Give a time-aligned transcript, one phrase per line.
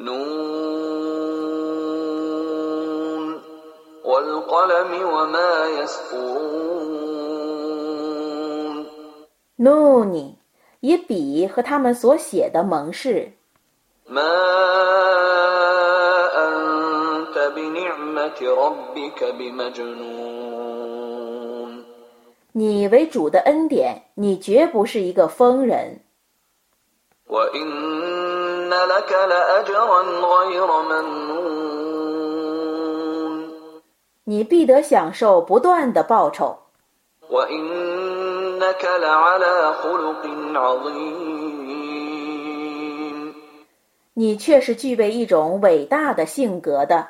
[0.00, 0.16] نون
[4.04, 6.76] والقلم وما يسطرون
[9.58, 10.36] 努尼，
[10.80, 13.32] 以笔和他们所写的盟誓。
[14.08, 14.22] ما
[16.46, 20.36] أنت بنعمة ربك بمجنون
[22.52, 26.00] 你为主的恩典，你绝不是一个疯人。
[27.28, 27.66] وإن
[34.23, 36.57] 你必得享受不断的报酬。
[44.13, 47.07] 你却是具备一种伟大的性格的。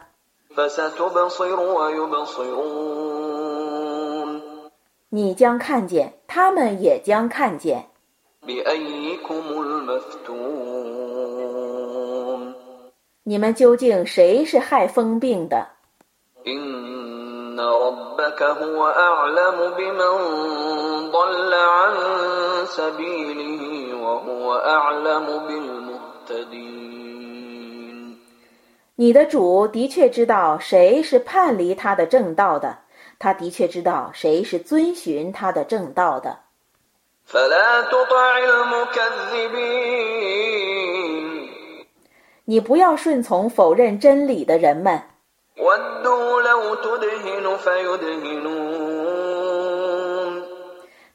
[5.10, 7.90] 你将看见他们也将看见。
[13.24, 15.68] 你们究竟谁是害风病的？
[28.96, 32.78] 你的主的确知道谁是叛离他的正道的
[33.20, 36.40] 他的确知道谁是遵循他的正道的。
[42.52, 45.02] 你不要顺从否认真理的人们。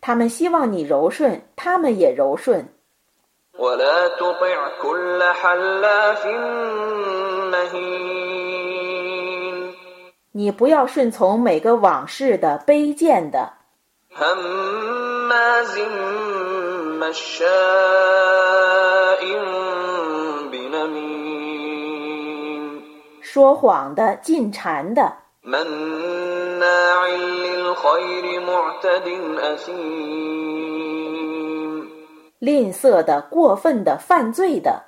[0.00, 2.66] 他们希望你柔顺他们也柔顺。
[10.32, 13.52] 你不要顺从每个往事的卑贱的。
[23.36, 25.12] 说谎的、进谗的、
[32.38, 34.82] 吝啬的、过分的、犯罪的、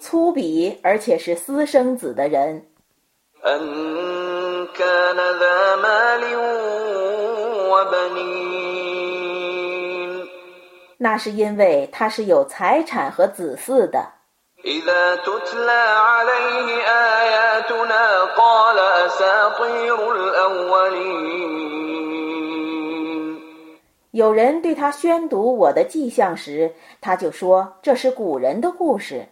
[0.00, 2.66] 粗鄙而且是私生子的人。
[10.98, 14.06] 那是因为他是有财产和子嗣的。
[24.12, 29.26] 有人对他宣读我的迹象时他就说这是古人的故事。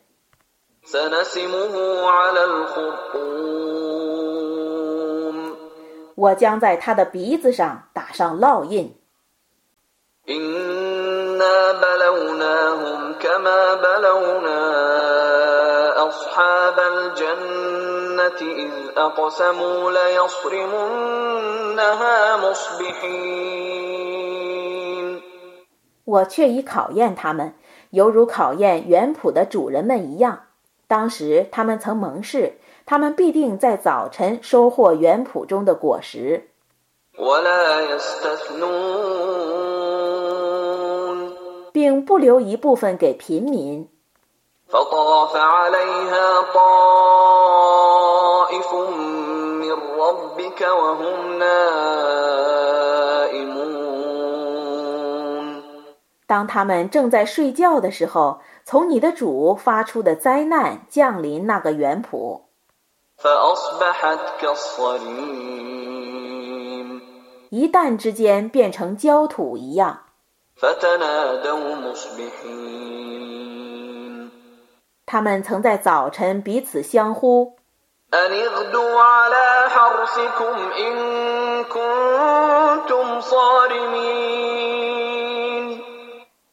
[6.14, 8.94] 我将在他的鼻子上打上烙印。
[11.31, 14.61] إنا بلوناهم كما بلونا
[16.07, 20.97] أصحاب الجنة إذ أقسموا ليصرمنها
[22.37, 23.67] مصبحين
[26.05, 27.53] 我却已考验他们，
[27.89, 30.43] 犹如考验园圃的主人们一样。
[30.87, 32.53] 当时他们曾盟誓，
[32.85, 36.43] 他们必定在早晨收获园圃中的果实，
[37.17, 38.67] ولا يستثنون
[41.71, 43.87] 并不留一部分给贫民。
[44.69, 47.53] فطاف عليها طائف
[49.63, 51.57] من ربك وهم نائمون
[56.27, 62.41] 当他们正在睡觉的时候，从你的主发出的灾难降临那个园圃，
[63.17, 65.07] فأصبحت كالصريم
[67.49, 70.01] 一旦之间变成焦土一样。
[75.06, 77.56] 他们曾在早晨彼此相呼。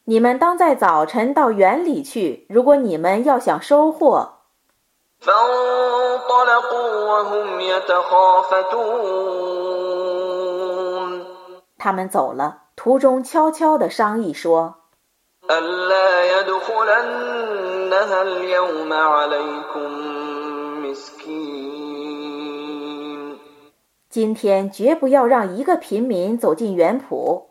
[0.06, 4.40] 你们当在早晨到园里去如果你们要想收获。
[11.78, 12.69] 他们走了。
[12.82, 14.78] 途中悄悄地商议说
[24.10, 27.48] ：“今天绝不要让一个平民走进园圃。”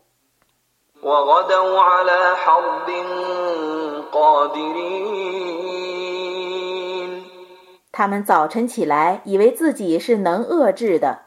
[7.93, 11.27] 他们早晨起来，以为自己是能遏制的。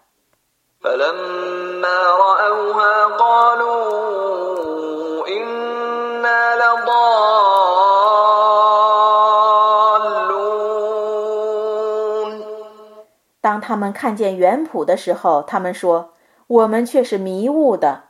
[13.62, 16.14] 他们看见原谱的时候他们说
[16.48, 18.04] 我们却是迷雾的。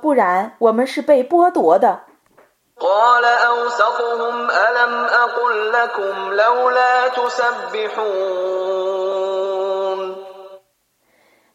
[0.00, 2.00] 不然我们是被剥夺的。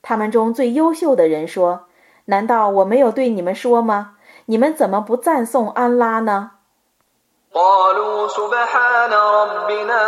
[0.02, 1.88] 他们中最优秀的人说
[2.26, 4.18] 难道我没有对你们说吗？
[4.46, 6.52] 你们怎么不赞颂安拉呢？
[7.55, 10.03] قالوا سبحان ربنا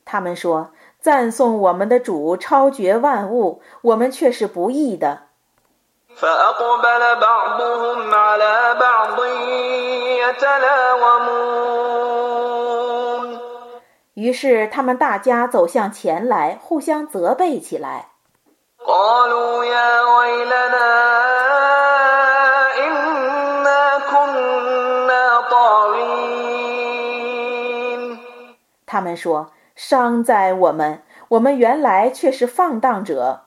[0.05, 5.29] 他们说：“赞颂我们的主超绝万物，我们却是不义的。
[6.17, 9.19] فأقبل بعضهم على بعض
[10.25, 11.59] يتلاومون
[14.15, 18.09] ”于是他们大家走向前来，互相责备起来。
[18.87, 20.91] قالوا يا ويلنا
[22.79, 26.41] إنا كنا طاغين
[28.87, 33.43] 他们说：“伤在我们，我们原来却是放荡者。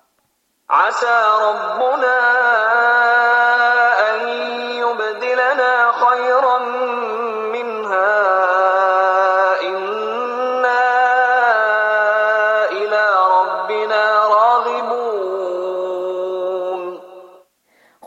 [0.69, 2.34] عسى ربنا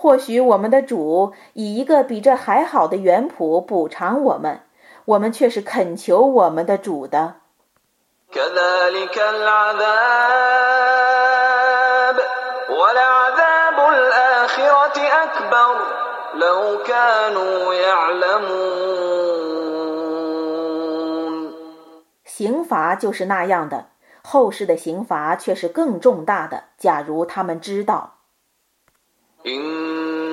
[0.01, 4.61] 或许我们的主以一个比这还好的原谱补偿我们，
[5.03, 7.35] 我们却是恳求我们的主的。
[22.23, 23.87] 刑罚就是那样的，
[24.23, 28.15] 后世的刑罚却是更重大的，假如他们知道。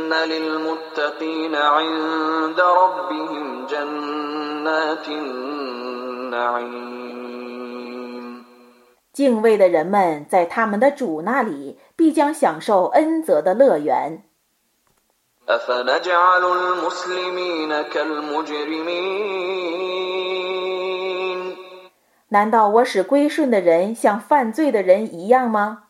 [0.06, 6.92] إن للمتقين عند ربهم جنات النعيم
[9.14, 14.24] 敬畏的人们在他们的主那里必将享受恩泽的乐园。
[15.48, 19.32] أفنجعل المسلمين كالمجرمين
[22.30, 25.85] 难道我使归顺的人像犯罪的人一样吗？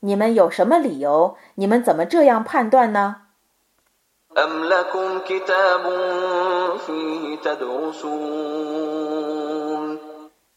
[0.00, 1.36] 你们有什么理由？
[1.54, 3.18] 你们怎么这样判断呢？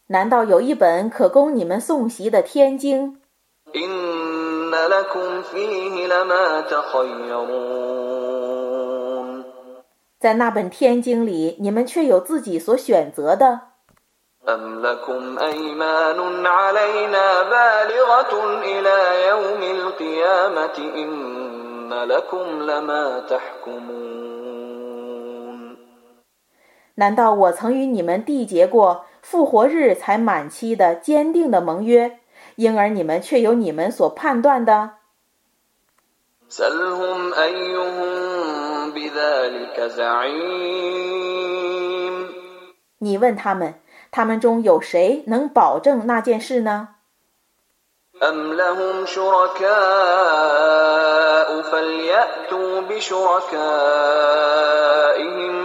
[0.07, 3.19] 难道有一本可供你们送习的天经？
[10.19, 13.72] 在那本天经里你们却有自己所选择的。
[14.48, 18.32] أم لكم أيمان علينا بالغة
[18.64, 24.28] إلى يوم القيامة إن لكم لما تحكمون
[26.94, 32.18] 难道我曾与你们缔结过复活日才满期的坚定的盟约，
[32.56, 34.92] 因而你们却有你们所判断的？
[36.48, 40.88] سلهم أيهم بذلك زعيم
[43.00, 43.74] 你问他们，
[44.12, 46.88] 他们中有谁能保证那件事呢？
[48.20, 49.68] أم لهم شركاء
[51.62, 53.58] فليأتوا بشركائهم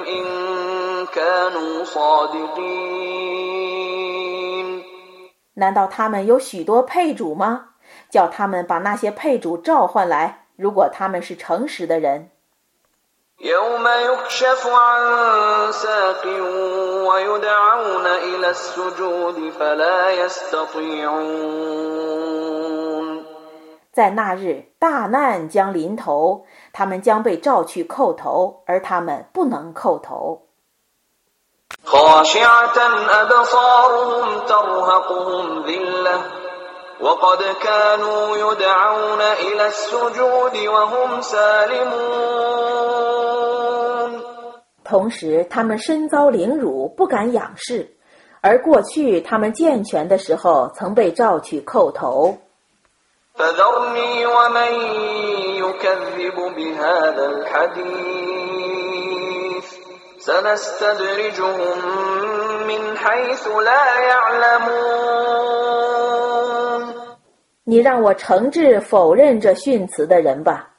[0.05, 0.23] إن
[1.07, 3.23] كانوا صادقين
[5.55, 7.69] 难道他们有许多配主吗？
[8.09, 12.29] 叫他们把那些配主召唤来，如果他们是诚实的人。
[13.39, 16.25] يوم يكشف عن ساق
[17.09, 21.63] ويدعون إلى السجود فلا يستطيعون
[23.91, 30.47] 在那日，大难将临头，他们将被召去叩头，而他们不能叩头。
[31.85, 32.77] خاشعة
[33.21, 36.21] أبصارهم ترهقهم ذلة
[37.01, 42.53] وقد كانوا يدعون إلى السجود وهم سالمون
[44.85, 47.87] 同时，他们身遭凌辱，不敢仰视；
[48.41, 52.37] 而过去他们健全的时候，曾被召去叩头。
[53.35, 54.73] فذرني ومن
[55.57, 58.33] يكذب بهذا الحديث
[60.19, 61.77] سنستدرجهم
[62.67, 65.16] من حيث لا يعلمون
[67.68, 70.70] 你让我诚挚否认这训词的人吧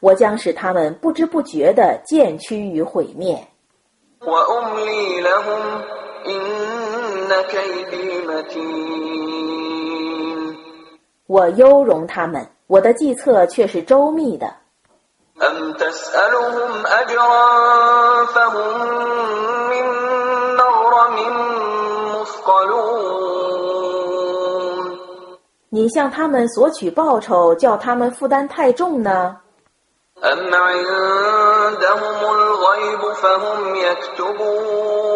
[0.00, 3.42] 我将使他们不知不觉地渐趋于毁灭。
[11.26, 14.54] 我优容他们我的计策却是周密的。
[25.73, 29.37] 你向他们索取报酬，叫他们负担太重呢？
[30.21, 35.09] أم عندهم الغيب فهم يكتبون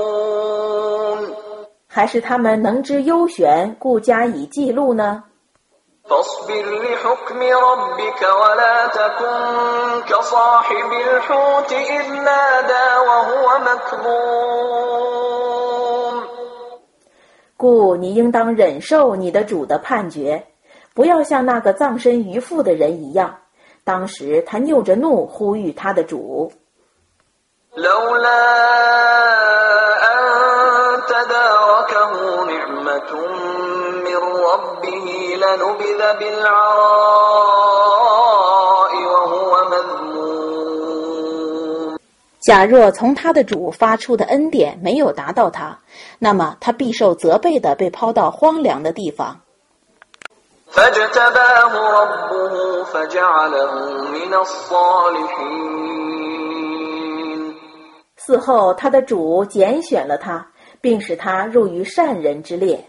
[1.87, 5.23] 还是他们能知幽玄，故加以记录呢？
[6.09, 15.16] فاصبر لحكم ربك ولا تكن كصاحب الحوت إذ نادى وهو مكظوم
[17.58, 20.46] 故你应当忍受你的主的判决，
[20.94, 23.38] 不要像那个葬身鱼腹的人一样。
[23.82, 26.52] 当时他拗着怒呼吁他的主。
[42.48, 45.80] 假若从他的主发出的恩典没有达到他，
[46.18, 49.42] 那么他必受责备的被抛到荒凉的地方。
[58.16, 60.46] 死后，他的主拣选了他，
[60.80, 62.88] 并使他入于善人之列。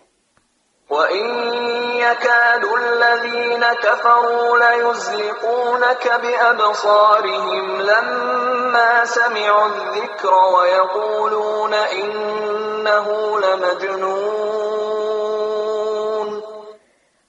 [1.99, 13.07] يكاد الذين كفروا ليزلقونك بأبصارهم لما سمعوا الذكر ويقولون إنه
[13.41, 14.55] لمجنون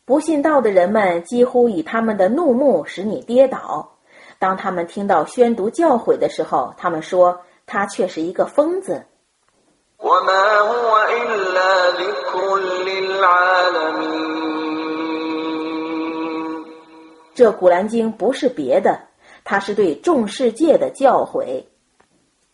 [0.08, 3.90] 不信道的人们几乎以他们的怒目使你跌倒。
[4.38, 9.06] 当他们听到宣读教诲的时候，他们说他却是一个疯子。
[9.98, 14.39] وما هو إلا ذكر للعالمين
[17.41, 19.01] 这古兰经不是别的，
[19.45, 21.65] 它是对众世界的教诲。